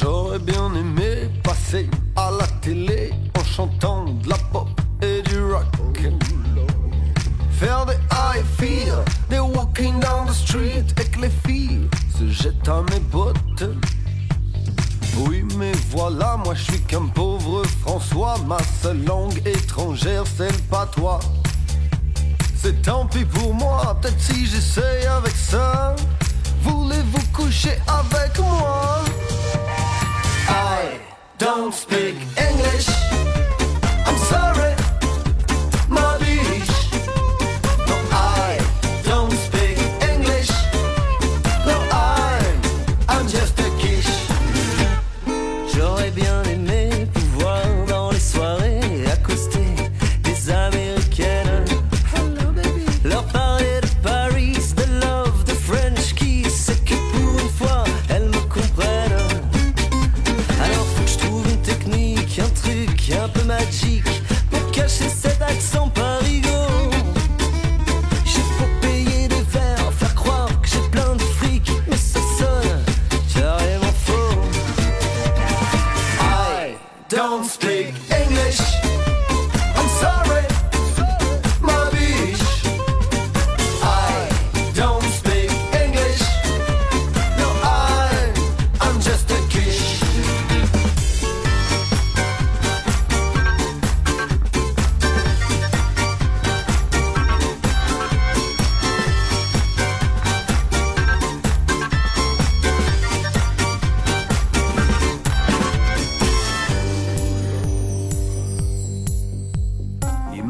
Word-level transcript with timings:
J'aurais 0.00 0.38
bien 0.38 0.72
aimé 0.74 1.28
passer 1.42 1.88
à 2.16 2.30
la 2.30 2.46
télé 2.60 3.10
en 3.38 3.44
chantant 3.44 4.04
de 4.04 4.28
la 4.28 4.36
pop 4.52 4.68
et 5.02 5.22
du 5.22 5.40
rock. 5.40 5.64
Faire 7.50 7.86
des 7.86 7.94
high 8.12 8.44
feel, 8.58 8.94
des 9.28 9.40
walking 9.40 9.98
down 10.00 10.26
the 10.26 10.32
street 10.32 10.84
et 11.00 11.04
que 11.04 11.20
les 11.20 11.30
filles 11.46 11.88
se 12.16 12.28
jettent 12.28 12.68
à 12.68 12.82
mes 12.92 13.00
bottes. 13.00 13.64
Oui, 15.26 15.44
mais 15.56 15.72
voilà, 15.90 16.36
moi 16.36 16.54
je 16.54 16.62
suis 16.62 16.80
qu'un 16.82 17.06
pauvre 17.06 17.64
François. 17.80 18.36
Ma 18.46 18.58
seule 18.80 19.04
langue 19.04 19.42
étrangère, 19.44 20.24
c'est 20.36 20.52
le 20.52 20.58
patois. 20.70 21.18
C'est 22.60 22.82
tant 22.82 23.06
pis 23.06 23.24
pour 23.24 23.54
moi, 23.54 23.96
peut-être 24.00 24.20
si 24.20 24.44
j'essaye 24.46 25.06
avec 25.06 25.34
ça. 25.36 25.94
Voulez-vous 26.62 27.22
coucher 27.32 27.78
avec 27.86 28.36
moi? 28.40 29.04
I 30.48 30.98
don't 31.38 31.72
speak 31.72 32.16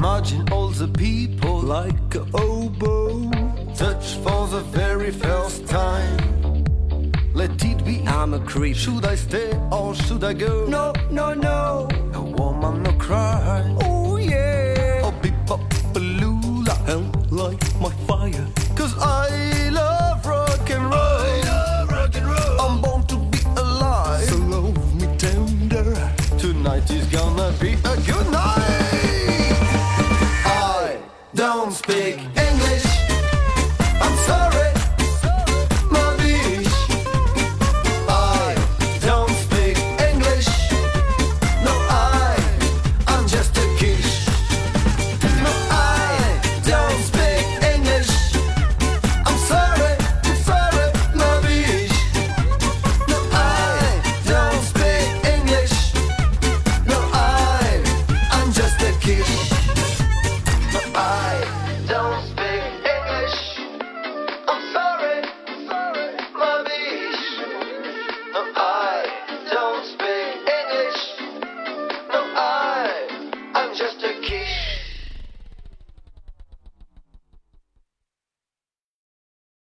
Imagine 0.00 0.48
all 0.52 0.68
the 0.68 0.86
people 0.86 1.58
like 1.58 2.14
a 2.14 2.24
oboe 2.32 3.28
touch 3.74 4.14
for 4.22 4.46
the 4.46 4.60
very 4.70 5.10
first 5.10 5.66
time. 5.66 6.62
Let 7.34 7.64
it 7.64 7.84
be. 7.84 8.06
I'm 8.06 8.32
a 8.32 8.38
creep. 8.38 8.76
Should 8.76 9.04
I 9.04 9.16
stay 9.16 9.58
or 9.72 9.96
should 9.96 10.22
I 10.22 10.34
go? 10.34 10.66
No, 10.66 10.92
no, 11.10 11.34
no. 11.34 11.88
A 12.14 12.22
woman 12.22 12.84
no 12.84 12.92
cry. 12.92 13.74
Oh 13.82 14.16
yeah. 14.18 15.00
Oh 15.02 15.12
beep 15.20 15.50
up 15.50 15.60
a 15.96 15.98
lula. 15.98 16.76
And 16.86 17.32
light 17.32 17.64
my 17.80 17.90
fire. 18.06 18.46
Cause 18.76 18.94
I 18.98 19.57
don't 31.34 31.72
speak 31.72 32.18
English. 32.18 32.86
I'm 34.00 34.16
sorry. 34.26 34.67